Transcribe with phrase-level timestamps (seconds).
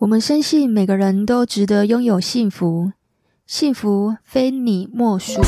[0.00, 2.90] 我们深信每个人都值得拥有幸福，
[3.46, 5.42] 幸福非你莫属。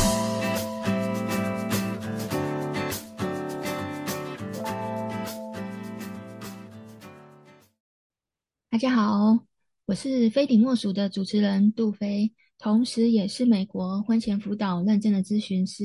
[8.69, 9.39] 大家好，
[9.87, 15.83] 我是非你莫属的主持人杜菲，同时也是美国婚前辅导认证的咨询师。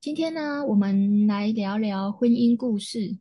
[0.00, 3.18] 今天呢，我们来聊聊婚姻故事。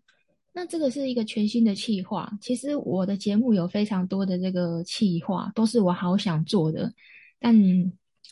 [0.58, 2.28] 那这个是一个全新的企划。
[2.42, 6.92] 其实我的节目有非常多的这个企划，都是我好想做的，
[7.38, 7.56] 但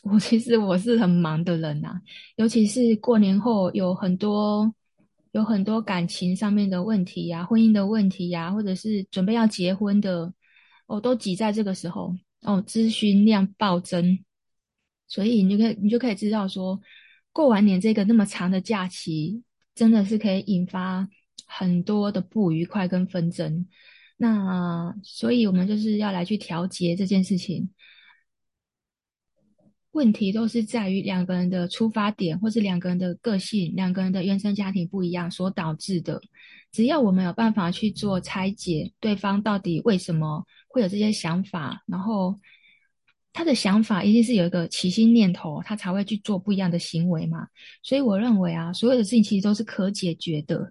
[0.02, 2.00] 我其实我是很忙的人呐、
[2.34, 4.74] 尤其是过年后有很多
[5.30, 10.32] 有很多感情上面的问题呀、啊，婚姻的问题呀、或者是准备要结婚的，
[10.88, 12.12] 哦，都挤在这个时候，
[12.42, 14.18] 哦，咨询量暴增，
[15.06, 16.80] 所以你就可以你就可以知道说，
[17.30, 19.44] 过完年这个那么长的假期，
[19.76, 21.08] 真的是可以引发。
[21.46, 23.66] 很多的不愉快跟纷争，
[24.16, 27.70] 那所以我们就是要来去调节这件事情。
[29.92, 36.20] 问题都是在于两个人的出发点，或是两个人的个性、两个人的原生家庭不一样所导致的。
[36.70, 42.38] 只要我们有办法去做拆解，对方到底为什么会有这些想法，然后
[43.32, 47.46] 他的想法一定是有一个起心念头，他才会去做不一样的行为嘛。
[47.82, 50.70] 所以我认为啊，所有的事情其实都是可解决的。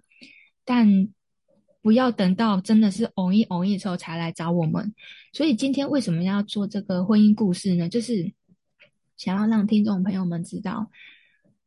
[0.66, 1.08] 但
[1.80, 4.92] 不要等到真的是偶一偶一之后才来找我们。
[5.32, 7.88] 所以今天为什么要做这个婚姻故事呢？
[7.88, 8.32] 就是
[9.16, 10.90] 想要让听众朋友们知道，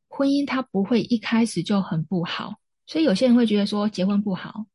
[0.07, 2.59] 婚姻它不会一开始就很不好。
[2.85, 4.65] 所以有些人会觉得说结婚不好，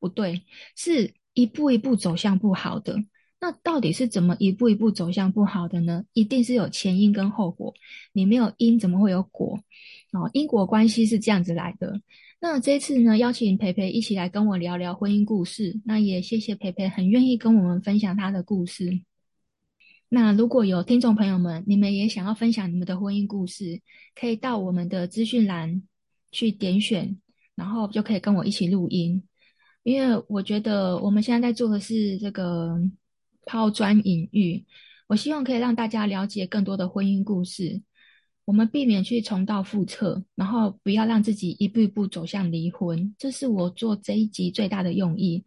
[0.00, 0.42] 不对，
[0.74, 2.96] 是一步一步走向不好的。
[3.40, 6.04] 那到底是怎么一步一步走向不好的呢？
[6.12, 7.74] 一定是有前因跟后果。
[8.12, 9.60] 你没有因，怎么会有果？
[10.12, 12.00] 哦，因果关系是这样子来的。
[12.40, 15.80] 那这次呢，邀请培培一起来跟我聊聊婚姻故事。
[15.84, 19.02] 那也谢谢培培很愿意跟我们分享他的故事。
[20.08, 23.80] 那如果有听众朋友们，你们也想要分享你们的婚姻故事，
[24.14, 25.82] 可以到我们的资讯栏
[26.30, 27.18] 去点选，
[27.56, 29.20] 然后就可以跟我一起录音。
[29.82, 32.78] 因为我觉得我们现在在做的是这个
[33.46, 34.64] 抛砖引玉，
[35.08, 37.82] 我希望可以让大家了解更多的婚姻故事。
[38.48, 45.44] 我们避免去重蹈覆辙，然后不要让自己一步一步走向离婚，这是我做这一集最大的用意。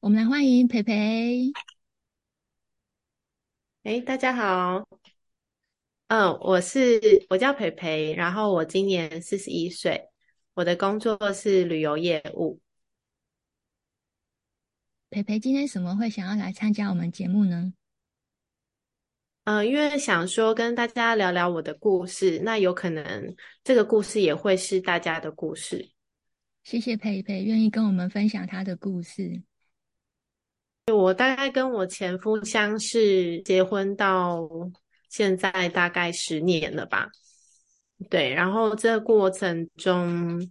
[0.00, 1.52] 我们来欢迎培培。
[3.84, 4.86] 哎，大家好。
[6.08, 10.10] 嗯，我是我叫培培，然后我今年四十一岁，
[10.52, 12.60] 我的工作是旅游业务。
[15.08, 17.72] 培培今天什么会想要来参加我们节目呢？
[19.50, 23.34] 嗯、呃，因为想说跟大家聊聊我的故事，那有可能
[23.64, 25.90] 这个故事也会是大家的故事。
[26.62, 29.42] 谢谢佩佩愿意跟我们分享他的故事。
[30.92, 34.48] 我大概跟我前夫相识，结婚到
[35.08, 37.08] 现在大概十年了吧。
[38.08, 40.48] 对，然后这个过程中，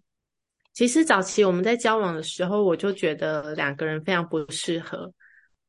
[0.73, 5.13] 其实早期我们在交往的时候，我就觉得两个人非常不适合，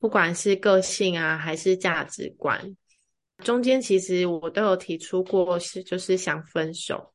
[0.00, 2.76] 不管是个性啊，还是价值观。
[3.42, 7.12] 中间其实我都有提出过，是就是想分手，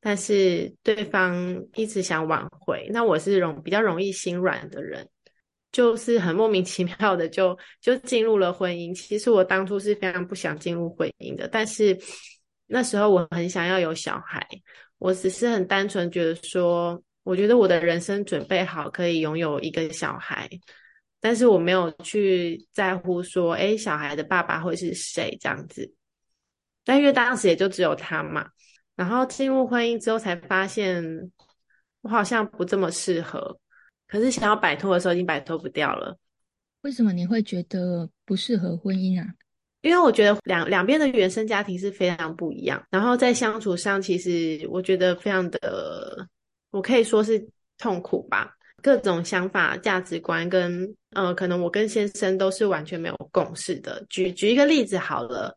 [0.00, 2.88] 但是对方一直想挽回。
[2.92, 5.08] 那我是容比较容易心软的人，
[5.72, 8.94] 就是很莫名其妙的就就进入了婚姻。
[8.94, 11.98] 其实我当初是非常不想进入婚姻的，但是
[12.66, 14.46] 那时候我很想要有小孩，
[14.98, 20.48] 我只是很单纯觉得说，我觉得我的人生准备好可以拥有一个小孩。
[21.20, 25.92] 但是我没有去在乎说，哎，小孩的爸爸会是谁这样子。
[26.84, 28.48] 但因为当时也就只有他嘛，
[28.94, 31.30] 然后进入婚姻之后才发现，
[32.02, 33.58] 我好像不这么适合。
[34.06, 36.16] 可是想要摆脱的时候，已经摆脱不掉了。
[36.82, 39.26] 为什么你会觉得不适合婚姻啊？
[39.82, 46.28] 因为我觉得两两边的原生家庭是非常不一样，然后在相处上，其实我觉得非常的，
[46.70, 48.55] 我可以说是痛苦吧。
[48.86, 54.06] 各种想法、价值观跟呃，可能我跟先生都是完全没有共识的。
[54.08, 55.52] 举举一个例子好了，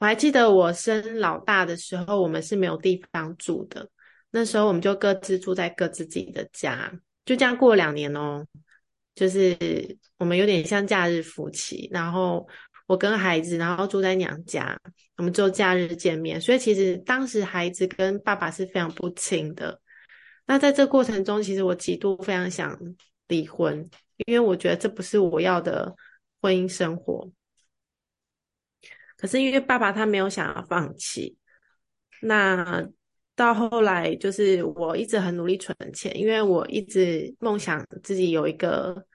[0.00, 3.88] 我还记得我生老大的时候，我们是没有地方住的，
[4.30, 6.92] 那时候我们就各自住在各自自己的家，
[7.24, 8.44] 就这样过两年哦。
[9.14, 9.56] 就是
[10.18, 12.46] 我们有点像假日夫妻，然后
[12.86, 14.78] 我跟孩子，然后住在娘家，
[15.16, 19.80] 我们就假日见面，所以其实当时孩子跟爸爸是非常不亲的。
[20.46, 22.78] 那在这过程中，其实我极度非常想
[23.28, 23.88] 离婚，
[24.26, 25.94] 因为我觉得这不是我要的
[26.40, 27.30] 婚姻生活。
[29.16, 31.36] 可是因为爸爸他没有想要放弃，
[32.20, 32.86] 那
[33.34, 39.06] 到后来就是我一直很努力存钱，因为我一直梦想自己有一个，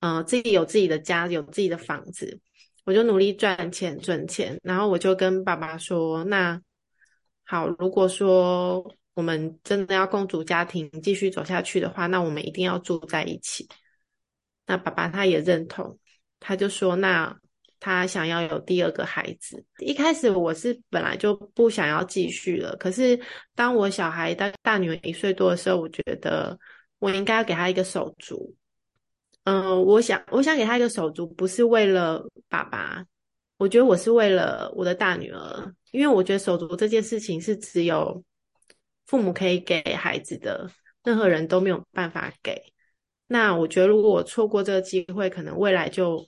[0.00, 2.40] 呃，自己有自己的家，有自己的房子，
[2.84, 6.60] 我就努力赚钱赚钱，然后我就跟爸爸说，那
[7.44, 13.66] 好，如果说我们真的要共组家庭继续走下去的话，那我们一定要住在一起。
[14.64, 15.98] 那爸爸他也认同，
[16.38, 17.36] 他就说那。
[17.80, 19.64] 他想要有第二个孩子。
[19.78, 23.16] 一开始我是本来就不想要继续了，可是
[23.54, 26.58] 当我小孩大大女儿一岁多的时候，我觉得
[26.98, 28.52] 我应该要给他一个手足。
[29.44, 33.04] 嗯、我想我想给他一个手足，不是为了爸爸，
[33.58, 38.20] 我觉得我是为了我的大女儿，因为我觉得手足这件事情是只有
[39.08, 40.70] 父母可以给孩子的，
[41.02, 42.62] 任何人都没有办法给。
[43.26, 46.24] 那我觉得如果我错过这个机会，可能未来就。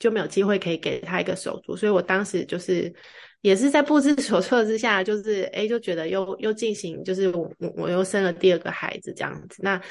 [0.00, 2.94] 就没有机会可以给他一个手足，所以我当时就是
[3.40, 9.60] 也是在不知所措之下，就是哎，就觉得又又进行，就是我我我又生了第二个孩子这样子。
[9.60, 9.82] 那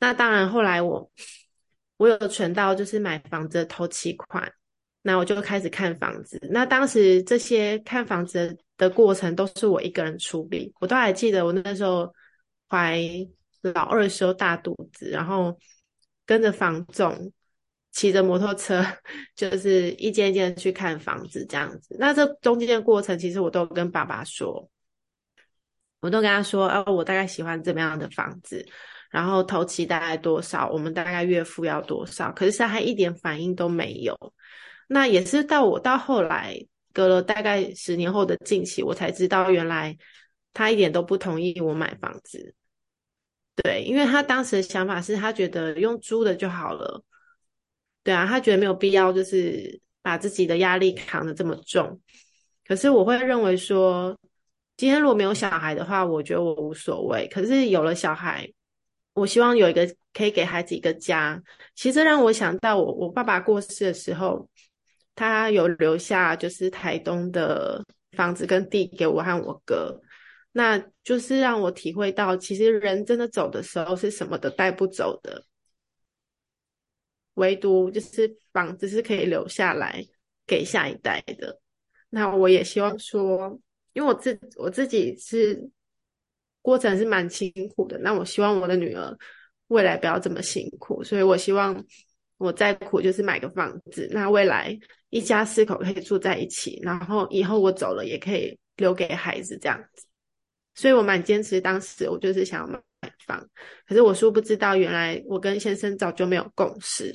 [0.00, 1.08] 那当然后来我
[1.96, 4.52] 我有存到就是买房子的头期款，
[5.02, 6.40] 那我就开始看房子。
[6.50, 12.10] 那当时这些看房子的过程都是我一个人处理，我都还记得我那时候
[12.68, 12.98] 怀
[13.74, 15.58] 老二的时候大肚子，然后
[16.24, 17.32] 跟着房仲。
[17.94, 18.82] 骑着摩托车，
[19.36, 21.94] 就是一间一间去看房子这样子。
[22.00, 24.66] 那这中间的过程，其实我都跟爸爸说，
[26.00, 28.66] 我都跟他说，啊，我大概喜欢怎么样的房子，
[29.10, 32.32] 然后头期大概多少，我们大概月付要多少。
[32.32, 34.16] 可是他还一点反应都没有。
[34.92, 36.54] 那也是到我到后来，
[36.92, 39.96] 隔了大概十年后的近期，我才知道原来
[40.52, 42.54] 他一点都不同意我买房子。
[43.56, 47.02] 对，因为他当时的想法是他觉得用租的就好了。
[48.02, 51.98] 对啊，他觉得没有必要，就是把自己的压力扛得这么重。
[52.66, 54.14] 可是我会认为说，
[54.76, 57.26] 今天如果没有小孩的话，我觉得我无所谓。
[57.28, 58.46] 可是有了小孩，
[59.14, 61.42] 我希望有一个可以给孩子一个家。
[61.74, 64.48] 其实让我想到我我爸爸过世的时候，
[65.14, 70.00] 他有留下就是台东的房子跟地给我和我哥，
[70.52, 75.44] 那就是让我体会到，其实人真的走的时候是什么都带不走的。
[77.34, 80.04] 唯独就是房子是可以留下来
[80.46, 81.58] 给下一代的。
[82.10, 83.58] 那我也希望说，
[83.94, 85.70] 因为我自我自己是
[86.60, 89.16] 过程是蛮辛苦的，那我希望我的女儿
[89.68, 91.82] 未来不要这么辛苦，所以我希望
[92.42, 94.78] 我再苦就是买个房子，那未来
[95.10, 100.06] 一家四口可以住在一起，然后以后我走了也可以留给孩子这样子。
[100.74, 102.80] 所以我蛮坚持，当时我就是想要买。
[103.26, 103.48] 房，
[103.84, 107.12] 可是我殊不知道，原来我跟先生早就没有共识。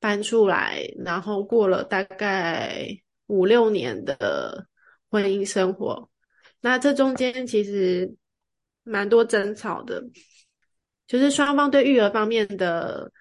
[0.00, 2.88] 搬出来，然后过了大概
[3.26, 4.66] 五六年的
[5.10, 6.08] 婚姻生活，
[6.60, 8.14] 那这中间其实
[8.82, 10.02] 蛮多争吵的，
[11.06, 13.12] 就是双方对育儿方面的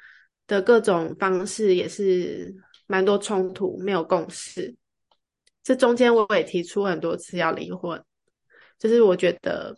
[0.48, 2.56] 的各种方式也是
[2.88, 4.76] 蛮多冲突，没有共识。
[5.64, 8.04] 这中间我也提出很多次要离婚，
[8.80, 9.78] 就是我觉得。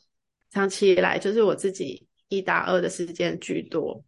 [0.51, 4.04] 长期以来，就是我自己一打二的时间居多。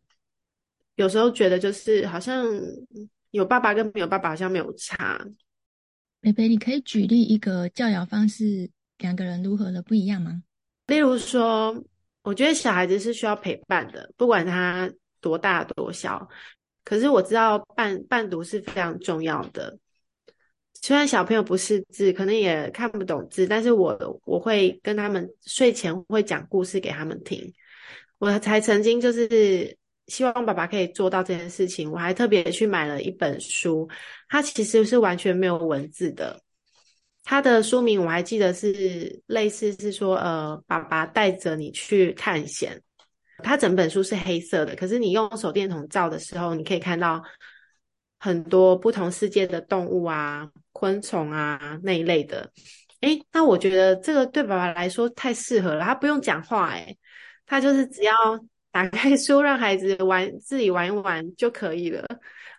[0.95, 2.43] 有时候觉得，就是好像
[3.29, 5.23] 有爸爸跟没有爸爸好像没有差。
[6.19, 8.67] 北北，你可以举例一个教养方式，
[8.97, 10.41] 两个人如何的不一样吗？
[10.87, 11.79] 例如说，
[12.23, 14.91] 我觉得小孩子是需要陪伴的，不管他
[15.21, 16.27] 多大多小。
[16.83, 19.77] 可是我知道伴伴读是非常重要的。
[20.81, 27.53] 虽然小朋友不识字，可能也看不懂字，但是我我会跟他们睡前会讲故事给他们听。
[28.17, 33.87] 我才曾经就是希望爸爸可以做到这件事情，我还特别去买了一本书，
[34.27, 36.41] 它其实是完全没有文字的。
[37.23, 42.81] 它的书名我还记得是类似是说，呃，爸爸带着你去探险。
[43.43, 47.23] 它整本书是黑色的，可是你用手电筒照的时候，你可以看到。
[48.23, 52.51] 很多不同世界的动物啊、昆虫啊那一类的，
[52.99, 55.83] 诶，那我觉得这个对爸爸来说太适合了。
[55.83, 56.95] 他不用讲话，诶，
[57.47, 58.13] 他就是只要
[58.69, 62.05] 打开书，让孩子玩，自己玩一玩就可以了。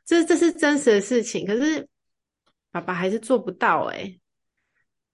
[0.04, 1.86] 这这是真实的事情，可是
[2.72, 4.20] 爸爸还是做不到，诶。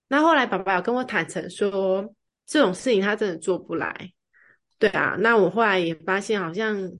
[0.07, 2.11] 那后来爸爸有跟我坦诚说，
[2.47, 4.11] 这种事情他真的做不来。
[4.79, 6.91] 对啊，那我后来也发现好像。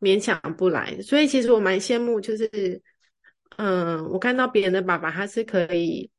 [0.00, 2.82] 勉强不来，所以其实我蛮羡慕，就是，
[3.56, 6.10] 嗯，我看到别人的爸爸，他是可以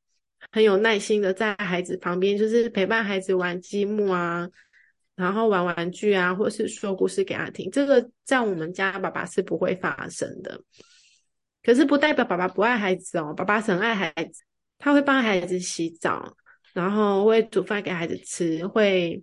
[0.50, 4.50] 很有耐心的在孩子旁边，就是陪伴孩子玩积木啊，
[5.16, 7.70] 然后玩玩具啊，或是说故事给他听。
[7.70, 10.60] 这个在我们家爸爸是不会发生的。
[11.62, 14.42] 可是不代表爸爸不爱孩子哦，爸爸很爱孩子，
[14.80, 16.36] 他会帮孩子洗澡，
[16.74, 19.22] 然后会煮饭给孩子吃，会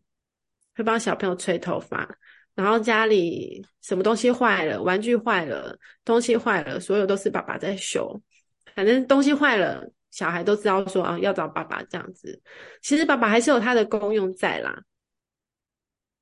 [0.75, 2.09] 会帮小朋友吹头发，
[2.55, 8.21] 然后家里什么东西坏了，玩具坏了，东西坏了，所有都是爸爸在修。
[8.75, 12.43] 反正东西坏了，小孩都知道说啊，要找爸爸这样子。
[12.81, 14.83] 其实爸爸还是有他的功用在啦。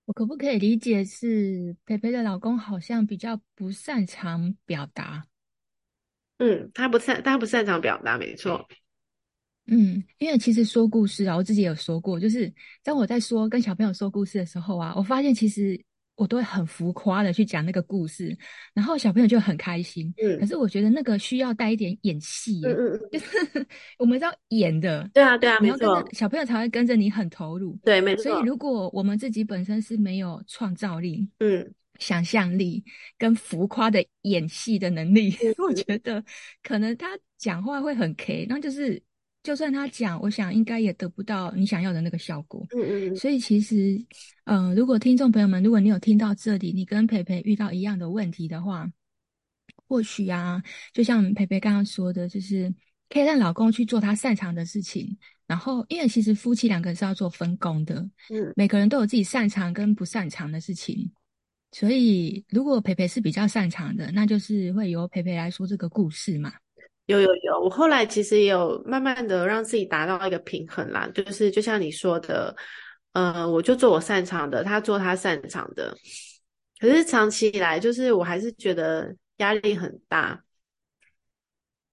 [0.07, 5.25] 我可不可以理解是培培的老公好像比较不擅长表达？
[6.39, 8.67] 嗯，他不擅他不擅长表达，没错。
[9.71, 12.53] 嗯，因为其实说故事啊，我自己有说过，就是
[12.85, 15.81] 当我在说跟小朋友说故事的时候啊，我发现其实。
[16.17, 18.37] 我都会很浮夸的去讲那个故事，
[18.75, 20.13] 然后小朋友就很开心。
[20.23, 23.27] 嗯，可是我觉得那个需要带一点演戏，嗯嗯，就是
[23.99, 25.09] 我们要演的。
[25.15, 27.75] 对啊，对啊，没错，小朋友才会跟着你很投入。
[27.83, 28.25] 对，没错。
[28.25, 31.67] 所以如果我们自己本身是没有创造力、嗯，
[31.99, 32.85] 想象力
[33.17, 36.23] 跟浮夸的演戏的能力，嗯， 我觉得
[36.63, 39.03] 可能他讲话会很 K，那就是。
[39.43, 42.67] 就算他讲，我想应该也得不到你想要的那个效果。
[42.77, 43.17] 嗯嗯。
[43.17, 43.97] 所以其实，
[44.45, 48.87] 嗯、呃，如果听众朋友们，如果你有听到这里，你跟培培遇到一样的问题的话，
[49.89, 52.73] 或许啊，就像培培刚刚说的，就是
[53.09, 55.17] 可以让老公去做他擅长的事情。
[55.47, 57.97] 然后，因为其实夫妻两个人是要做分工的，
[58.29, 61.11] 嗯，每个人都有自己擅长跟不擅长的事情。
[61.73, 66.53] 所以，如果培培是比较擅长的，那就是会由培培来说这个故事嘛。
[67.11, 72.55] 有有有，我后来其实也有慢慢的让自己达到一个平衡啦，就是就像你说的，
[73.15, 75.93] 呃，我就做我擅长的，他做他擅长的，
[76.79, 80.41] 可是长期以来，就是我还是觉得压力很大。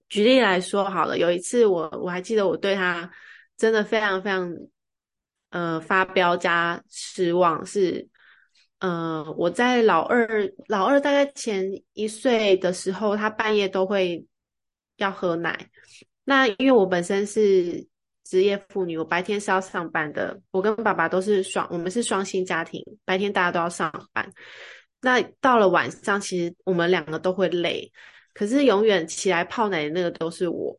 [0.08, 3.10] 举例来说好了，有一次我我还记得我对他
[3.56, 4.54] 真的非常非常，
[5.50, 8.06] 呃，发飙加失望是，
[8.78, 10.28] 呃，我在老二
[10.68, 14.24] 老二大概前一岁的时候，他半夜都会。
[14.98, 15.68] 要喝奶，
[16.24, 17.84] 那因为我本身是
[18.24, 20.38] 职业妇女，我白天是要上班的。
[20.50, 24.30] 我跟爸爸都是双，我们是双薪家庭，白天大家都要上班。
[25.00, 27.90] 那到了晚上，其实我们两个都会累，
[28.34, 30.78] 可是永远起来泡奶的那个都是我。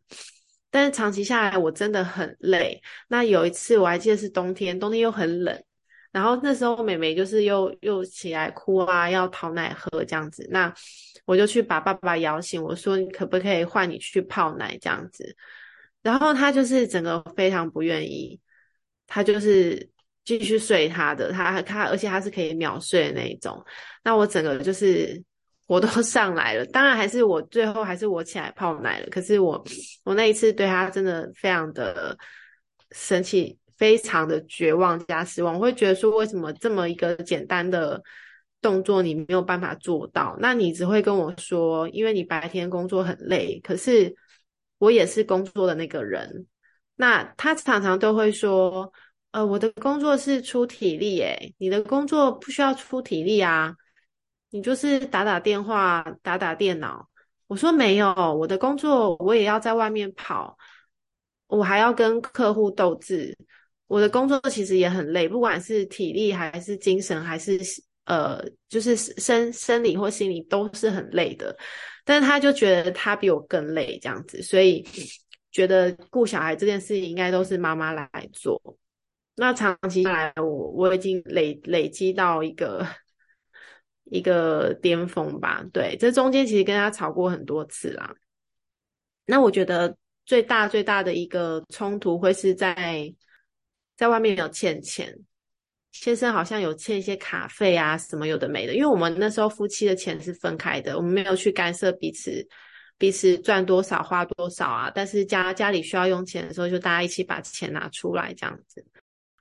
[0.70, 2.80] 但是长期下来，我真的很累。
[3.08, 5.64] 那有一次我还记得是冬天，冬天又很冷。
[6.12, 10.74] 然后那时候妹妹就是又又起来哭啊，要讨奶喝这样子，那
[11.26, 15.36] 我就去把爸爸摇醒，我说你可不可以换你去泡奶这样子，
[16.02, 18.40] 然后他就是整个非常不愿意，
[19.06, 19.88] 他就是
[20.26, 23.64] 继续睡他的，他他而且他是可以秒睡的那一种，
[24.04, 25.24] 那我整个就是
[25.68, 29.64] 我都 上来了，当然还是我最后还是我起来泡奶了，可是我
[30.04, 32.18] 我那一次对他真的非常的
[32.90, 33.59] 生气。
[33.80, 38.04] 非常的绝望加失望，我会觉得说，为什么这么一个简单的
[38.62, 40.36] 动作你没有办法做到？
[40.40, 44.14] 那你只会跟我说，因为你白天工作很累，可是
[44.78, 46.46] 我也是工作的那个人。
[46.98, 48.92] 那他常常都会说，
[49.32, 53.74] 呃，我的工作是出体力，诶，你的工作不需要出体力啊，
[54.50, 57.08] 你就是打打电话、打打电脑。
[57.48, 60.58] 我说没有，我的工作我也要在外面跑，
[61.48, 63.38] 我还要跟客户斗智。
[63.90, 67.60] 我的工作其实也很累，不管是体力还是精神，还是
[68.06, 71.58] 呃，就是生生理或心理都是很累的。
[72.06, 74.86] 但是他就觉得他比我更累，这样子，所以
[75.52, 78.62] 觉得顾小孩这件事情应该都是妈妈来做。
[79.36, 82.86] 那长期下来，我我已经累累积到一个
[84.04, 85.66] 一个巅峰吧。
[85.74, 88.14] 对，这中间其实跟他吵过很多次啦。
[89.26, 93.12] 那我觉得最大最大的一个冲突会是在。
[94.00, 95.14] 在外面有欠钱，
[95.92, 98.74] 先生好像有欠一些卡费啊，什么有的没的。
[98.74, 102.48] 因为我们那时候夫妻的钱是分开的，我们没有去干涉彼此
[102.98, 104.90] 彼此赚多少花多少啊。
[104.90, 108.82] 但是家家里需要用钱的时候，就大家一起把钱拿出来这样子。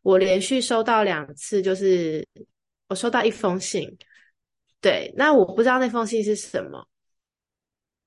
[0.03, 2.27] 我连续收到两次，就是
[2.89, 3.89] 我收到一封信，
[4.81, 6.85] 对，那我不知道那封信是什么，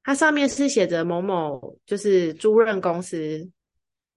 [0.04, 3.50] 它上面是写着某某，就是租赁公司。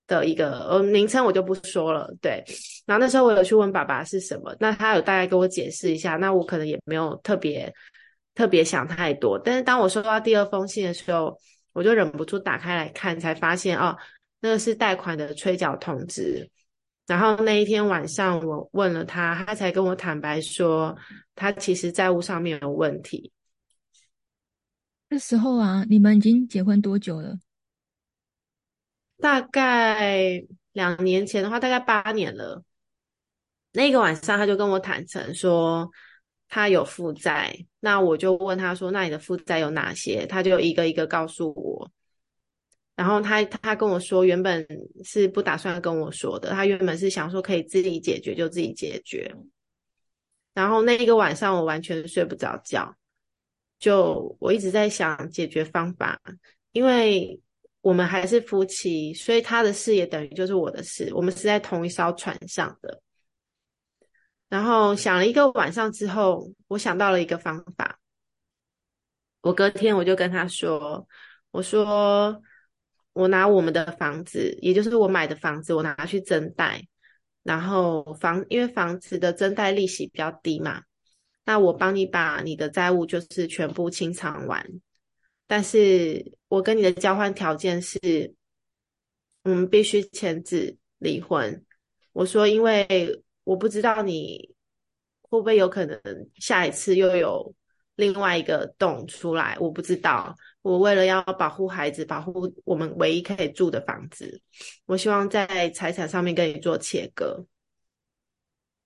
[0.07, 2.45] 的一个呃名称我就不说了，对。
[2.87, 7.73] 然后那时候我有去问爸爸是什么，那他有大概给我解释一下，那我可能也没有特别
[8.35, 9.39] 特别想太多。
[9.39, 11.39] 但是当我收到第二封信的时候，
[11.73, 13.97] 我就忍不住打开来看，才发现哦，
[14.41, 16.49] 那个是贷款的催缴通知。
[17.07, 20.97] 然后那一天晚上我问了他，他才跟我坦白说，
[21.35, 23.31] 他其实债务上面有问题。
[25.11, 27.37] 那时候啊，你们已经结婚多久了？
[29.25, 32.63] 大概两年前的话，大概八年了。
[33.73, 35.91] 那个晚上，他就跟我坦诚说
[36.47, 37.57] 他有负债。
[37.81, 41.91] 那我就问他说：“那你的负债有哪些？”他就一个一个告诉我。
[42.95, 44.67] 然后他他跟我说，原本
[45.05, 49.35] 是不打算跟我说的，他原本是想说可以自己解决就自己解决。
[50.53, 52.95] 然后那一个晚上我完全睡不着觉，
[53.79, 56.21] 就我一直在想解决方法，
[56.73, 57.41] 因为
[57.85, 63.03] 我们还是夫妻，所以他的事也等于就是我的事，我们是在同一艘船上的。
[64.49, 67.99] 然后想了一个晚上之后，我想到了一个方法，
[69.43, 71.07] 我隔天我就跟他说，
[71.51, 72.43] 我说。
[73.17, 76.85] 我拿我们的房子，也就是我买的房子，我拿去增贷，
[77.45, 80.83] 然后房因为房子的增贷利息比较低嘛，
[81.45, 84.67] 那我帮你把你的债务就是全部清偿完，
[85.47, 87.99] 但是我跟你的交换条件是，
[89.43, 91.65] 我们必须签字离婚。
[92.13, 94.55] 我说，因为我不知道你
[95.23, 96.01] 会不会有可能
[96.37, 97.53] 下一次又有
[97.97, 100.33] 另外一个洞出来，我不知道。
[100.63, 104.41] 我为了要保护孩子，保护我们唯一可以住的房子，
[104.87, 107.45] 我希望在财产上面跟你做切割。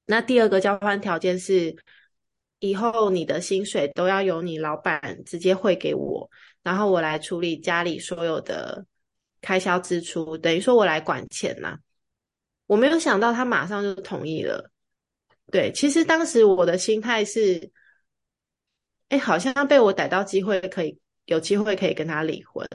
[0.06, 1.76] 那第二个交换条件是，
[2.60, 6.30] 以后你的薪水都要由你老板直接汇给我，
[6.68, 8.84] 然后我来处理家里所有的
[9.40, 11.78] 开销支出，等于说我来管钱呐、
[12.66, 14.70] 我没有想到他马上就同意了。
[15.50, 17.70] 对，其实当时我的心态是，
[19.08, 20.98] 哎，好像被我逮到机会可以。
[21.24, 22.66] 有机会可以跟他离婚，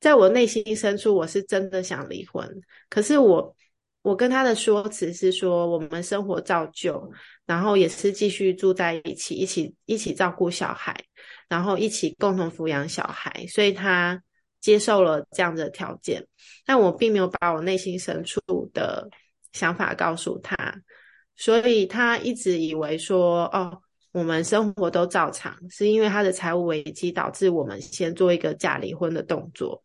[0.00, 2.48] 在我内心深处，我是真的想离婚。
[2.88, 3.54] 可是我，
[4.00, 7.12] 我跟他的说辞是说，我们生活照旧，
[7.44, 11.04] 然后也是继续住在一起，一起一起照顾小孩，
[11.52, 14.18] 然后一起共同抚养小孩，所以他
[14.58, 16.26] 接受了这样的条件。
[16.64, 18.40] 但我并没有把我内心深处
[18.72, 19.06] 的
[19.52, 20.56] 想法告诉他，
[21.36, 23.82] 所以他一直以为说，哦。
[24.12, 29.82] 我们生活都照常，是因为他的财务危机导致我们先做一个假离婚的动作。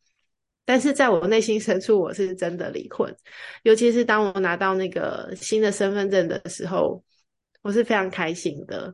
[0.66, 3.16] 但是在我内心深处，我是真的离婚。
[3.64, 7.02] 尤其是当我拿到那个新的身份证的时候，
[7.62, 8.94] 我是非常开心的。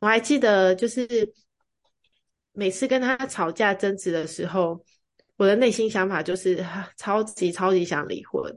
[0.00, 1.04] 我还记得，就是
[2.60, 4.84] 每次跟他吵架争执的时候，
[5.38, 6.62] 我的内心想法就是
[6.94, 8.54] 超级超级想离婚。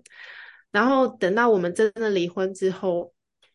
[0.72, 3.14] 然后等到我们真的离婚之后，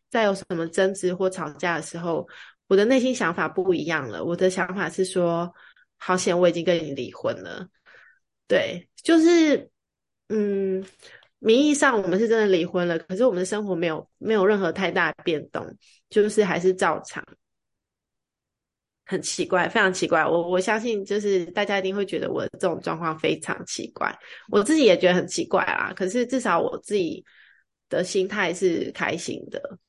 [0.09, 2.27] 再有什么争执或吵架的时候，
[2.65, 4.25] 我的内心想法不一样了。
[4.25, 5.53] 我的想法是说，
[5.97, 7.67] 好险我已经跟你离婚了。
[8.47, 9.69] 对，就是，
[10.29, 10.83] 嗯，
[11.37, 15.63] 名义上我们是真的离婚了，可是我们的生活没有没有任何太大变动，
[16.09, 17.23] 就是还是照常。
[19.09, 20.23] 很奇怪，非常奇怪。
[20.23, 24.15] 我我相信，就是大家一定会觉得我这种状况非常奇怪，
[24.49, 25.91] 我自己也觉得很奇怪啦。
[25.95, 27.25] 可是至少我自己
[27.89, 29.79] 的心态是开心的。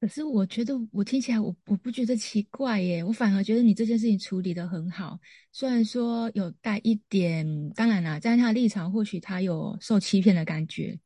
[0.00, 5.16] 可是我觉得，我听起来我我不觉得奇怪耶，我反而觉得你这件事情处理得很好。
[5.52, 10.98] 虽然说有带一点，当然啦，在他的立场，或许他有受欺骗的感觉。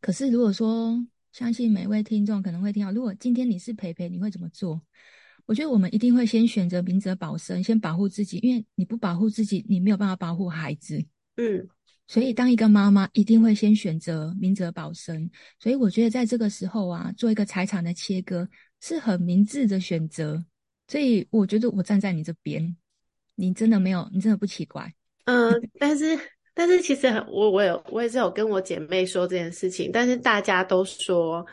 [0.00, 0.96] 可是如果说，
[1.30, 4.80] 相信每位听众可能会听到，如果今天你是培培，你会怎么做？
[5.46, 11.02] 我觉得我们一定会先选择明哲保身，先保护自己，因为你不保护自己，你没有办法保护孩子。
[11.36, 11.66] 嗯。
[12.08, 15.28] 所以，当一个妈妈一定会先选择明哲保身。
[15.58, 18.48] 所以，我觉得在这个时候啊，做一个财产的切割
[18.80, 20.44] 是很明智的选择。
[20.86, 22.76] 所以，我觉得我站在你这边，
[23.34, 24.94] 你真的没有，你真的不奇怪。
[25.24, 26.16] 嗯，但是，
[26.54, 31.44] 但是，其实我我有我也是有跟我姐妹说这件事情，但是大家都说，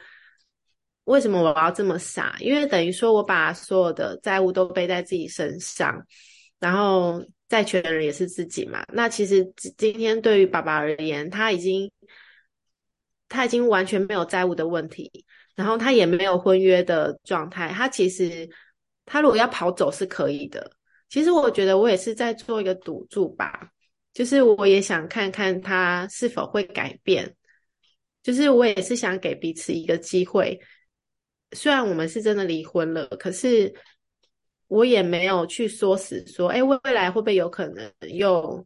[1.06, 2.36] 为什么我要这么傻？
[2.40, 6.06] 因为等于说我把所有的债务都背在自己身上，
[6.60, 7.24] 然后。
[7.50, 8.84] 债权人也是自己嘛？
[8.92, 9.46] 那其实
[9.78, 11.92] 今天对于爸爸而言，他已经
[13.30, 17.68] 他已经完全没有债务的问题，然后他也没有婚约的状态。
[17.70, 18.50] 他其实
[19.06, 20.72] 他如果要跑走是可以的。
[21.10, 23.70] 其实我觉得我也是在做一个赌注吧，
[24.12, 27.36] 就是我也想看看他是否会改变。
[28.24, 30.60] 就是我也是想给彼此一个机会。
[31.54, 33.74] 虽然我们是真的离婚了，可是。
[34.68, 38.66] 我也没有去说死说，哎，未来会不会有可能又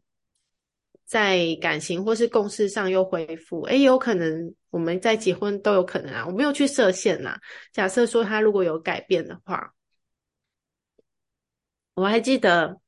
[1.03, 3.63] 在感情或是共识上又恢复？
[3.63, 7.37] 哎，有可能我们在结婚都有可能啊，我没有去设限呐。
[7.73, 9.73] 假设说他如果有改变的话，
[11.95, 12.79] 我还记得，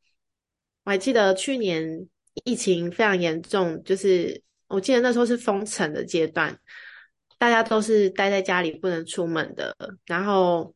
[0.86, 2.08] 我还记得去年
[2.46, 6.58] 疫情非常严重，就是我记得那时候是封城的阶段，
[7.40, 9.76] 大家都是待在家里不能出门的，
[10.06, 10.76] 然后。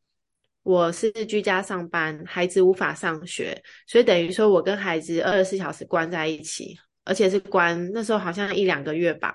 [0.66, 6.74] 我是居家上班，孩子无法上学，所以等于说我跟孩子二十四小时关在一起，
[7.04, 9.34] 而且是关那时候好像一两个月吧。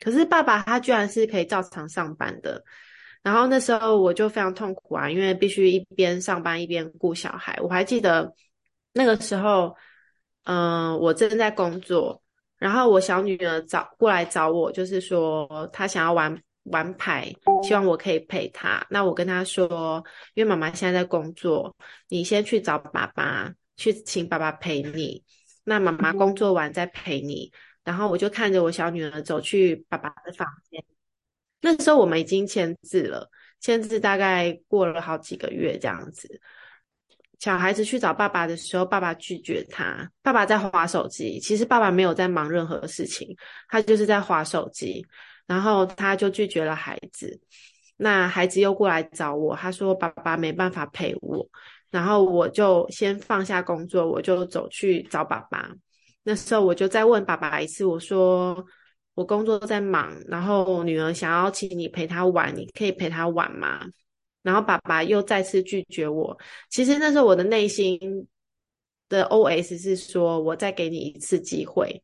[0.00, 2.64] 可是爸爸他居然是可以照常上班的，
[3.22, 7.54] 然后那时候我就非常痛苦啊，因为必须一边上班一边顾小孩。
[7.60, 8.32] 我还记得
[8.94, 9.76] 那个时候
[10.44, 12.22] 嗯、我正在工作，
[12.56, 18.86] 然后我小女儿找过来找我，就是说她想要玩玩牌，希望我可以陪他。
[18.90, 21.76] 那我跟他说，因为妈妈现在在工作，
[22.08, 25.22] 你先去找爸爸，去请爸爸陪你。
[25.64, 27.52] 那妈妈工作完再陪你。
[27.84, 30.84] 然后我就看着我小女儿走去爸爸的房间。
[31.60, 33.28] 那时候我们已经签字了，
[33.60, 36.40] 签字大概过了好几个月这样子。
[37.40, 40.08] 小孩子去找爸爸的时候，爸爸拒绝他。
[40.22, 43.36] 爸爸在划手机，其实爸爸没有在忙任何事情，
[43.68, 45.04] 他就是在划手机。
[45.46, 47.40] 然后他就拒绝了孩子。
[47.96, 51.46] 那孩子又过来找我，他说爸爸没办法陪我。
[51.90, 55.70] 然后我就先放下工作，我就走去找爸爸。
[56.22, 58.64] 那时候我就再问爸爸一次，我说。
[59.14, 63.84] 我工作在忙，然后女儿想要请你陪她玩，你可以陪她玩吗？
[64.40, 66.34] 然后爸爸又再次拒绝我。
[66.70, 68.26] 其实那时候我的内心
[69.10, 72.02] 的 OS 是说，我再给你一次机会。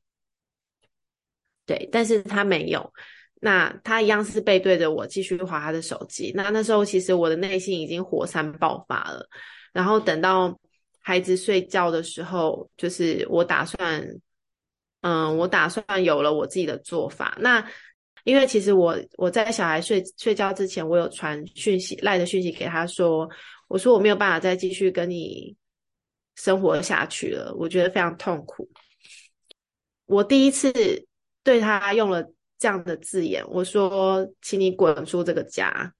[1.64, 2.92] 对，但是他没有。
[3.40, 6.32] 那他一样是背对着我继续划他的手机。
[6.34, 9.28] 那那时候其实我的内心已经火山爆发了。
[9.72, 10.58] 然后等到
[11.00, 14.06] 孩子睡觉的时候，就是我打算。
[15.02, 17.38] 嗯，我打算有了我自己的做法。
[17.40, 17.64] 那
[18.24, 23.28] 因为其实我我在小孩睡睡觉之前，我有传讯息赖的讯息给他说，
[23.68, 25.56] 我说我没有办法再继续跟你
[26.34, 28.68] 生活下去了，我觉得非常痛苦。
[30.06, 30.72] 我第一次
[31.44, 35.94] 对他用了这样的字眼，我说，请你滚出这个家。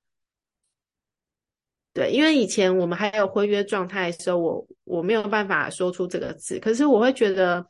[1.93, 7.67] 对，因为以前我们还有婚约状态的时候，我我没有办法说出这个字，可是我会觉得。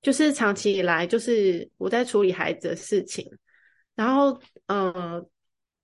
[0.00, 3.28] 就是长期以来，就是我在处理孩子的事情，
[3.96, 5.28] 然后，嗯、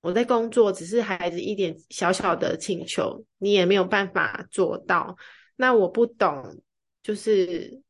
[0.02, 5.16] 我在工作，只是孩子一点小小的请求，你也没有办法做到。
[5.56, 6.62] 那我不懂，
[7.02, 7.82] 就是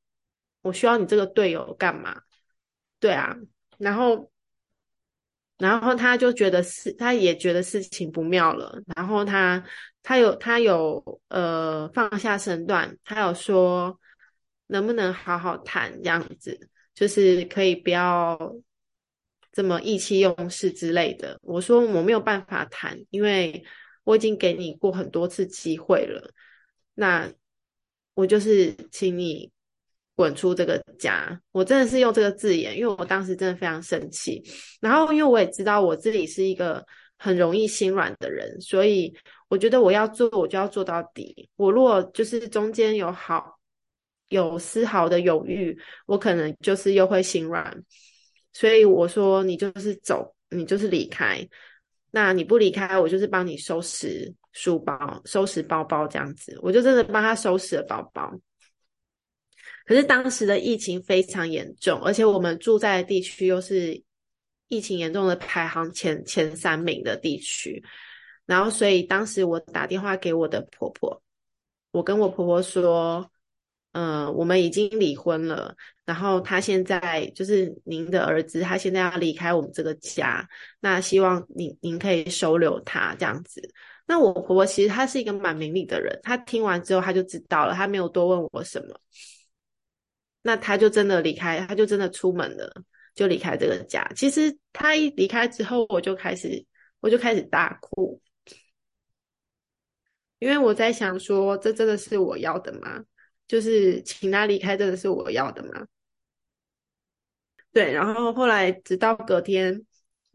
[0.63, 2.23] 我需要你这个队友干嘛？
[2.99, 3.37] 对啊，
[3.79, 4.31] 然后，
[5.59, 9.65] 然后他就觉得事，他也觉得事情不妙了，然后他，
[10.03, 13.99] 他有，他有，呃，放下身段，他有说。
[14.69, 18.57] 能不能好好谈这样子，就是可以不要
[19.53, 21.39] 这么意气用事之类的。
[21.43, 23.63] 我说我没有办法谈，因为
[24.05, 26.33] 我已经给你过很多次机会了。
[26.95, 27.31] 那
[28.15, 29.53] 我就是请你
[30.15, 31.41] 滚出这个家。
[31.53, 34.43] 我真的是用这个字眼，因为我当时真的非常生气。
[34.81, 36.85] 然后因为我也知道我自己是一个
[37.19, 39.15] 很容易心软的人，所以
[39.49, 41.49] 我觉得我要做，我就要做到底。
[41.57, 43.59] 我如果就是中间有好。
[44.29, 47.85] 有丝毫的犹豫，我可能就是又会心软，
[48.53, 51.47] 所以我说你就是走，你就是离开。
[52.11, 56.59] 那你不离开，我就是帮你收拾书包、收拾包包这样子。
[56.63, 58.33] 我就真的帮他收拾了包包。
[59.85, 64.03] 可是当时的疫情非常严重，而且我们住在的地区又是
[64.69, 67.83] 疫情严重的排行前前三名的地区。
[68.47, 71.23] 然后，所以当时我打电话给我的婆婆，
[71.91, 73.31] 我跟我婆婆说。
[73.97, 75.73] 嗯、我们已经离婚了，
[76.05, 80.45] 然后他现在就是您的儿子，他现在要离开我们这个家，
[80.81, 83.63] 那希望您您可以收留他这样子。
[84.05, 88.99] 那我婆婆其实她是一个蛮明理的人，她听完之后她就知道了，她没有多问我什么，
[90.47, 92.71] 那他就真的离开，他就真的出门了，
[93.15, 94.07] 就离开这个家。
[94.15, 96.63] 其实他一离开之后，我就开始
[97.01, 98.21] 我就开始大哭，
[100.39, 103.03] 因为我在想说，这真的是我要的吗？
[103.49, 105.87] 就是请他离开，真的是我要的吗？
[107.73, 109.83] 对，然后后来直到隔天，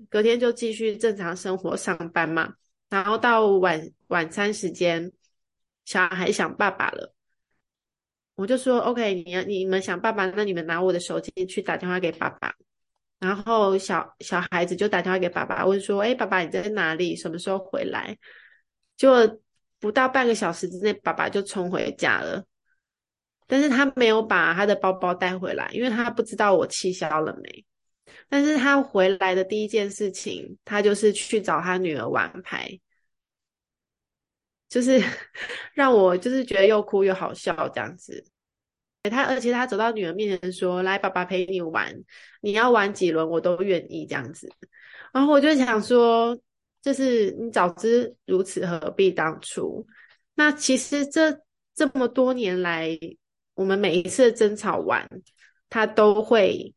[0.09, 2.55] 隔天就继续正常生活上班嘛。
[2.89, 5.11] 然后到晚晚餐时间，
[5.85, 7.13] 小孩想爸爸了，
[8.39, 12.54] 我就说 OK，你你们想爸爸，那你们拿我的手机去打电话给爸爸。
[13.19, 17.17] 然后小小孩子就打电话给爸爸，问说：“哎，爸爸你在哪里？
[17.17, 18.17] 什么时候回来？”
[18.95, 19.41] 就
[19.78, 22.45] 不到半个小时之内，爸爸就冲回家了。
[23.45, 27.65] 但是他没有把他的包包带回来，因为他不知道我气消了没。
[28.30, 32.80] 但是他回来的第一件事情，他就是去找他女儿玩牌，
[34.69, 35.01] 就是
[35.73, 38.23] 让我就是觉得又哭又好笑这样子。
[39.03, 41.93] 他而且他走到女儿面前说：“来，爸爸陪你玩，
[42.41, 44.49] 你要玩几轮我都愿意这样子。”
[45.12, 46.39] 然后我就想说，
[46.82, 49.86] 就是你早知如此，何必当初？
[50.36, 51.41] 那其实这
[51.75, 52.97] 这么多年来。
[53.55, 55.05] 我们每一次争吵完，
[55.69, 56.73] 他都会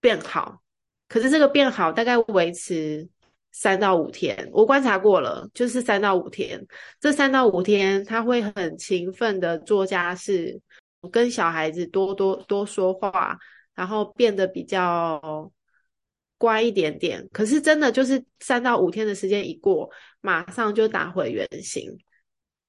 [0.00, 0.60] 变好。
[1.06, 3.08] 可是这个变好大概维持
[3.56, 6.60] 三到五天，我观察过了，就是三到五天。
[7.00, 10.60] 这三到五天，他会很勤奋的做家事，
[11.12, 13.38] 跟小孩子多多多说话，
[13.72, 15.48] 然后变得比较
[16.36, 17.24] 乖一点点。
[17.32, 19.88] 可是真的就是三到五天的时间一过，
[20.20, 21.96] 马上就打回原形。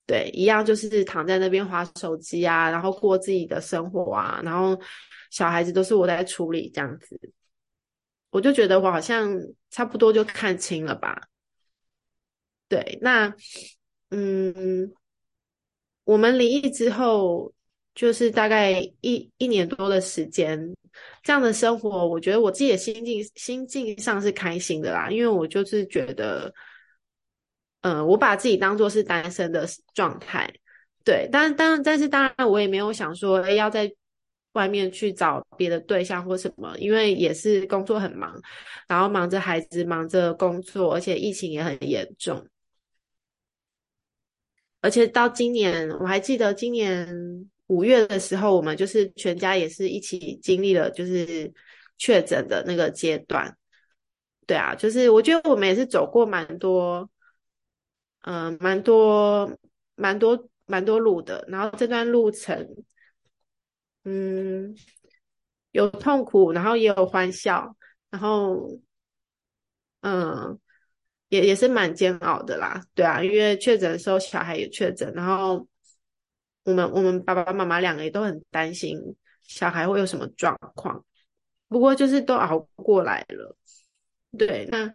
[0.06, 4.80] 对，一样就是躺在那边滑手机啊，然后过自己的生活啊，然后
[5.32, 7.20] 小孩子都是我在处理这样子。
[8.30, 9.36] 我就觉得我好像
[9.76, 11.28] 差不多就看清了吧。
[12.70, 13.36] 对，那
[14.10, 14.94] 嗯。
[16.08, 17.52] 我们离异之后，
[17.96, 20.72] 就是大概一一年多的时间，
[21.24, 26.54] 这样的生活，我觉得我自己的心境心境上是开心的啦，因为我就是觉得，
[27.82, 30.48] 嗯、我把自己当做是单身的状态，
[31.04, 33.92] 对，但但但是当然我也没有想说，哎，要在
[34.56, 38.38] 外面去找别的对象或什么，因为也是工作很忙，
[38.88, 42.46] 然后忙着孩子，忙着工作，而且疫情也很严重。
[44.82, 47.08] 而且到今年，我还记得今年
[47.68, 51.52] 五月的时候，我们就是全家也是一起经历了就是
[51.98, 53.56] 确诊的那个阶段。
[54.46, 57.10] 对啊，就是我觉得我们也是走过蛮多，
[58.22, 59.52] 嗯、蛮多、
[59.96, 61.44] 蛮多、蛮多路的。
[61.48, 62.68] 然后这段路程，
[64.06, 64.74] 嗯，
[65.72, 67.76] 有痛苦，然后也有欢笑，
[68.10, 68.80] 然后，
[70.02, 70.58] 嗯。
[71.30, 75.68] 也也是蛮煎熬的啦，对啊，因为确诊的时候小孩也确诊，然后
[76.64, 78.96] 我们我们爸爸妈妈两个也都很担心
[79.42, 81.04] 小孩会有什么状况，
[81.68, 83.58] 不过就是都熬过来了，
[84.38, 84.94] 对，那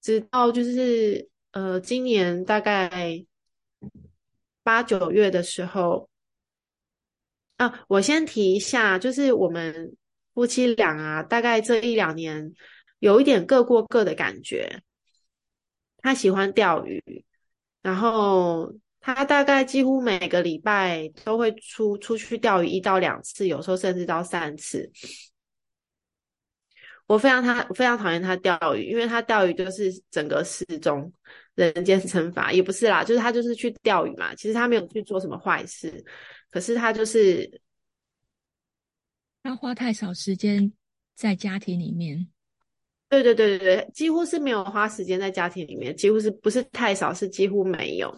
[0.00, 2.90] 直到就是呃今年大概
[4.62, 6.08] 八九月的时候，
[7.58, 9.94] 啊，我先提一下，就是我们
[10.32, 12.52] 夫妻俩啊，大概这一两年
[13.00, 14.82] 有一点各过各的感觉。
[16.00, 17.24] 他喜欢钓鱼，
[17.82, 24.90] 然后他大概几乎每个礼拜都会出出去钓鱼一到两次，有时候甚至到三次。
[27.08, 31.12] 我非常他非常讨厌他钓鱼，因为他钓鱼就是整个失踪，
[31.58, 34.34] 人间惩罚也不是啦，就是他就是去钓鱼嘛。
[34.34, 36.04] 其实他没有去做什么坏事，
[36.50, 37.60] 可是他就是
[39.42, 40.72] 他花太少时间
[41.14, 42.28] 在家庭里面。
[43.08, 48.14] 对对对对对，几乎是没有花时间在家庭里面，几乎是不是太少，是几乎没有。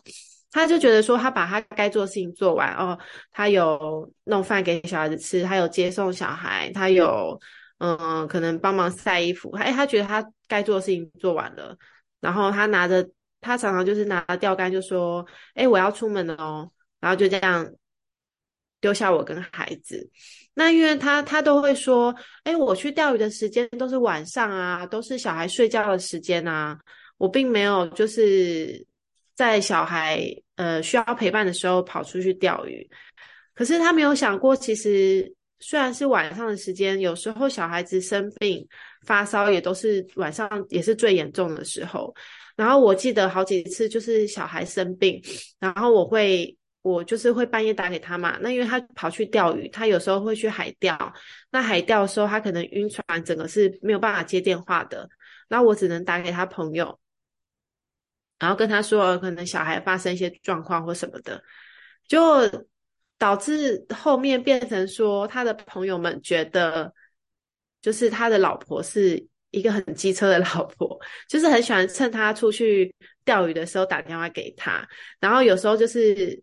[0.50, 2.98] 他就觉得说，他把他该做的事情做完哦，
[3.30, 7.40] 他有弄饭给小孩子吃，他有接送小孩，他有
[7.78, 9.48] 嗯，可能帮忙晒衣服。
[9.52, 11.76] 哎，他觉得他该做的事情做完了，
[12.18, 13.08] 然后他拿着，
[13.40, 17.66] 他常常就是拿钓竿就说，哎，我要出门了哦，然后就这样
[18.80, 20.10] 丢下我跟孩子。
[20.54, 26.78] 那因为他他都会说，哎，我去钓鱼的时间都是晚上啊，都是小孩睡觉的时间啊，
[27.16, 28.84] 我并没有就是
[29.34, 30.22] 在小孩
[30.56, 32.88] 呃需要陪伴的时候跑出去钓鱼。
[33.54, 38.66] 可是他没有想过，其实虽然是晚上的时间，有时候小孩子生病
[39.06, 42.14] 发烧也都是晚上，也是最严重的时候。
[42.60, 45.22] 然后我记得好几次就是小孩生病，
[45.58, 46.54] 然后我会。
[46.82, 50.96] 我就是会半夜打给他嘛，那因为他跑去钓鱼，他有时候会去海钓，
[51.50, 55.06] 那海钓的时候他可能晕船，整个是没有办法接电话的，
[55.48, 56.98] 那我只能打给他朋友，
[58.38, 61.44] 然后跟他说可能小孩发生一些状况或什么的，
[62.08, 62.48] 就
[63.18, 66.90] 导致后面变成说他的朋友们觉得，
[67.82, 74.86] 就是他的老婆是一个很机车的老婆，就是很喜欢趁他出去钓鱼的时候打电话给他，
[75.18, 76.42] 然后有时候就是。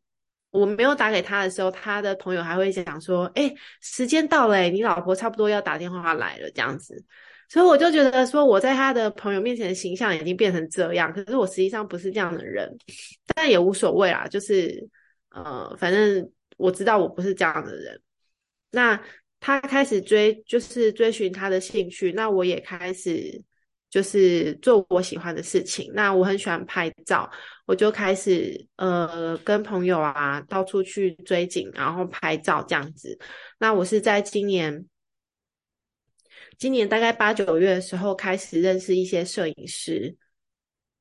[0.50, 7.04] 我没有打给他的时候，他的朋友还会想说：“哎，时间到了，你老婆差不多要打电话来了。”这样子，
[7.50, 11.14] 所以我就觉得说，我在他的朋友面前的形象已经变成这样。
[11.14, 12.76] 可是我实际上不是这样的人，
[13.36, 14.26] 但也无所谓啦。
[14.26, 14.90] 就是，
[15.30, 18.02] 呃，反正我知道我不是这样的人。
[18.72, 19.00] 那
[19.40, 23.44] 他开始追，就是追寻他的兴趣，那我也开始。
[23.90, 25.90] 就是做我喜欢的事情。
[25.96, 27.28] 那我很喜欢拍照，
[27.66, 33.18] 我就开始呃跟朋友啊到处去追景，然后拍照这样子。
[33.58, 34.86] 那我是在今年，
[36.58, 40.14] 今年大概八九月的时候开始认识一些摄影师，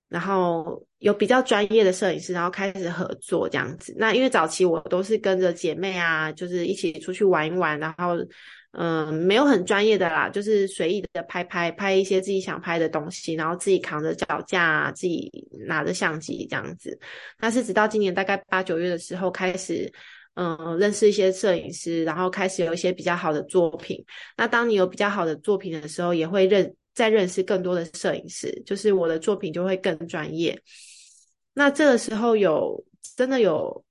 [0.09, 3.95] 然后有比较专业的摄影师，然后开始合作这样子。
[3.99, 8.17] 那因为早期我都是跟着姐妹啊，就是一起出去玩一玩，然后。
[8.79, 15.31] 嗯，没有很专业的啦，就是随意的拍拍拍一些自己想拍的东西，然后自己扛着脚架，自己
[15.67, 16.99] 拿着相机这样子。
[17.39, 19.91] 但是直到今年大概八九月的时候开始，
[20.35, 24.05] 嗯，认识一些摄影师，然后开始有一些比较好的作品。
[24.37, 30.61] 那当你有比较好的作品的时候，也会认再认识更多的摄影师，就是我的作品就会更专业。
[31.55, 32.85] 那这个时候有
[33.17, 33.85] 真的有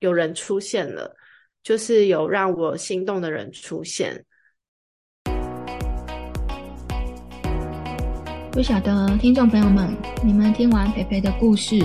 [0.00, 1.16] 有人出现了。
[1.60, 4.24] 就是有让我心动的人出现。
[8.52, 11.76] 不晓得听众朋友们，你们听完培培的故事，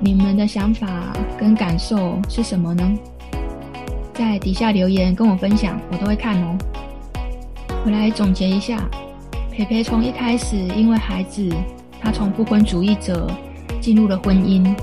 [0.00, 2.82] 你们的想法跟感受是什么呢？
[4.12, 6.58] 在底下留言跟我分享，我都会看哦。
[7.86, 8.86] 我来总结一下，
[9.56, 11.48] 培培从一开始因为孩子，
[12.00, 13.30] 他从不婚主义者
[13.80, 14.74] 进入了婚姻，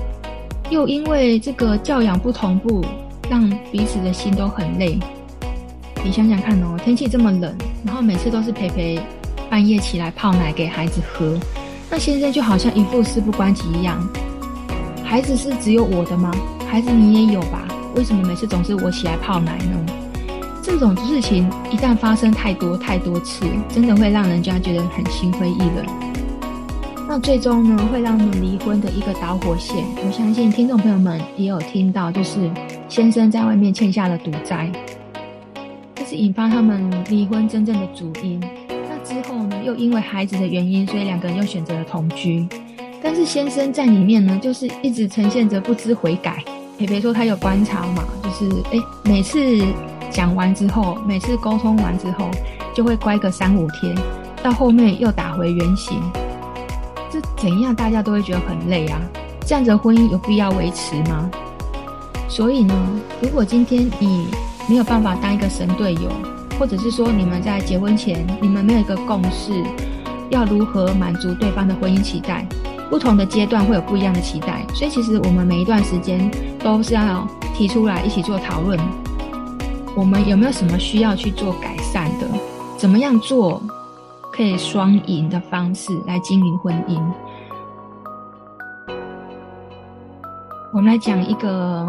[0.70, 2.82] 又因为这个教养不同步，
[3.28, 4.98] 让彼此的心都很累。
[6.02, 7.54] 你想想看哦，天气这么冷，
[7.84, 8.98] 然后每次都是培培。
[9.50, 11.38] 半夜起来泡奶给孩子喝，
[11.90, 14.02] 那先生就好像一副事不关己一样。
[15.04, 16.32] 孩子是只有我的吗？
[16.66, 17.68] 孩子你也有吧？
[17.94, 20.01] 为什么每次总是我起来泡奶呢？
[20.62, 25.84] 这种事情一旦发生太多太多次，真的会让人家觉得很心灰意冷。
[27.08, 32.48] 那最终呢，会让他们离婚的一个导火线，我相信听众朋友们也有听到，就是
[32.88, 34.70] 先生在外面欠下了赌债，
[35.96, 38.40] 这是引发他们离婚真正的主因。
[38.68, 42.46] 那之后呢，又因为孩子的原因，所以两个人又选择了同居。
[43.02, 46.42] 但是先生在里面呢，就是一直呈现着不知悔改。
[46.78, 49.38] 也别说他有观察嘛，就是诶，每次
[50.12, 52.30] 讲完之后，每次沟通完之后，
[52.74, 53.94] 就会乖个三五天，
[54.42, 56.00] 到后面又打回原形。
[57.10, 59.00] 这怎样大家都会觉得很累啊？
[59.46, 61.30] 这样子的婚姻有必要维持吗？
[62.28, 62.74] 所以呢，
[63.20, 64.28] 如果今天你
[64.68, 66.10] 没有办法当一个神队友，
[66.58, 69.52] 或者是说，你们在结婚前，你们没有一个共识，
[70.30, 72.46] 要如何满足对方的婚姻期待？
[72.88, 78.78] 不同的阶段会有不一样的期待，所以其实我们每一段时间都是要提出来一起做讨论。
[79.94, 82.26] 我们有没有什么需要去做改善的？
[82.78, 83.62] 怎么样做
[84.32, 87.00] 可以双赢的方式来经营婚姻？
[90.72, 91.86] 我们来讲一个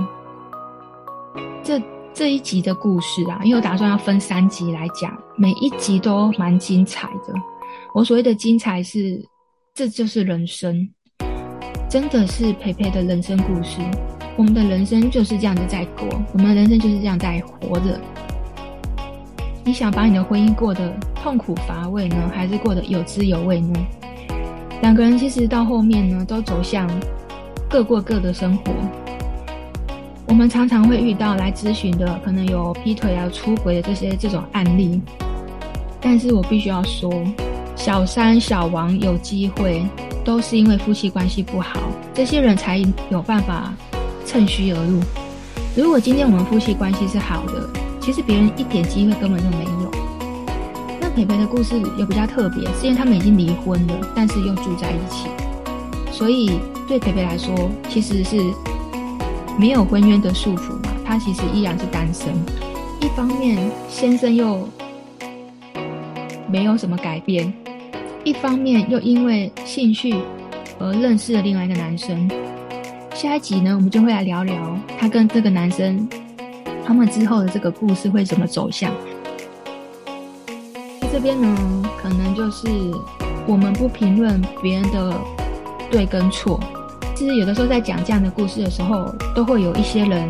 [1.63, 1.81] 这。
[2.15, 7.33] 这一集的故事啊，因为我打算要分三集来讲，每一集都蛮精彩的。
[7.91, 9.19] 我所谓的精彩是，
[9.73, 10.87] 这就是人生，
[11.89, 13.79] 真的是培培的人生故事。
[14.35, 17.99] 我们的人生就是这样子在过，我们的人生就是这样在活着。
[19.63, 23.79] 你想把你的婚姻过得痛苦乏味呢，还是过得有滋有味呢？
[24.81, 26.89] 两个人其实到后面呢，都走向
[27.69, 28.73] 各过各的生活。
[30.25, 34.99] 我们常常会遇到来咨询的，可能有劈腿啊、出轨的这些这种案例，
[36.01, 37.13] 但是我必须要说，
[37.75, 39.85] 小三、小王有机会，
[40.25, 41.79] 都是因为夫妻关系不好，
[42.15, 43.71] 这些人才有办法
[44.25, 44.99] 趁虚而入。
[45.75, 49.91] 如果今天我们夫妻关系是好的，其实别人一点机会根本就没有。
[51.01, 55.27] 那培培的故事又比较特别，是因为他们已经离婚了，但是又住在一起，
[56.11, 58.37] 所以对培培来说，其实是。
[59.55, 62.33] 没有婚约的束缚嘛，他其实依然是单身。
[62.99, 64.67] 一方面，先生又
[66.47, 67.53] 没有什么改变；
[68.23, 70.15] 一方面，又因为兴趣
[70.79, 72.27] 而认识了另外一个男生。
[73.23, 76.05] 下一集呢，我们就会来聊聊他跟这个男生
[76.85, 78.91] 他们之后的这个故事会怎么走向。
[80.99, 81.55] 在这边呢，
[82.01, 82.67] 可能就是
[83.47, 85.13] 我们不评论别人的
[85.89, 86.59] 对跟错。
[87.15, 90.27] 其实有的时候在讲这样的故事的时候，都会有一些人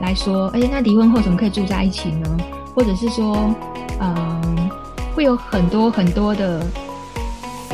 [0.00, 2.38] 来说：“哎，那离婚后怎么可以住在一起呢？”
[2.76, 3.52] 或者是说，
[3.98, 4.70] 嗯，
[5.16, 6.64] 会有很多很多的，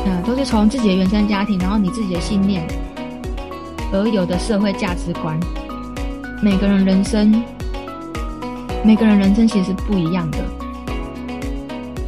[0.07, 2.67] 嗯，都是从自己的原生家庭，然后你自己的信念
[3.93, 5.39] 而有的社会价值观。
[6.43, 7.43] 每个人人生，
[8.85, 10.39] 每个人人生其实不一样的。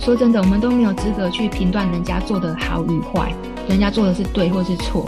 [0.00, 3.32] 说真的，我们都没有资格去评断人家做的好与坏，
[3.68, 5.04] 人家做的是对或是错。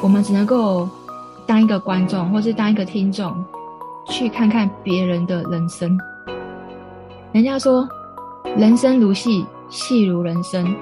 [0.00, 0.88] 我们只能够
[1.46, 3.32] 当一个观众，或是当一个听众，
[4.06, 5.96] 去看看别人的人生。
[7.30, 7.88] 人家说，
[8.56, 10.74] 人生如戏，戏如人生。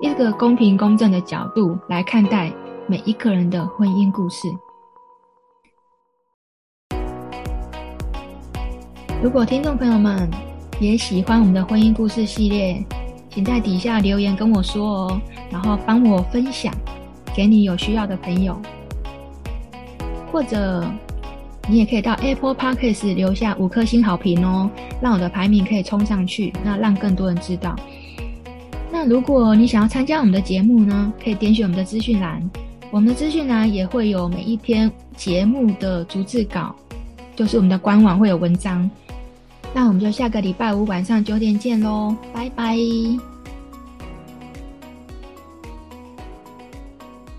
[0.00, 2.52] 一个公平公正的角度来看待
[2.88, 4.46] 每一个人的婚姻故事。
[9.20, 10.30] 如果听众朋友们
[10.78, 12.80] 也喜欢我们的婚姻故事系列，
[13.28, 15.20] 请在底下留言跟我说哦，
[15.50, 16.72] 然后帮我分享。
[17.34, 18.56] 给你有需要的朋友，
[20.32, 20.88] 或者
[21.68, 24.70] 你也可以到 Apple Podcast 留下五颗星好评哦，
[25.02, 27.76] 让我的排名可以冲上去，那让更多人知道。
[28.90, 32.40] 那如果你想要参加我们的节目呢，可以点选我们的资讯栏，
[32.90, 36.74] 我们的资讯呢也会有每一篇节目的逐字稿，
[37.34, 38.88] 就是我们的官网会有文章。
[39.74, 42.78] 那我们就下个礼拜五晚上九点见喽，拜拜。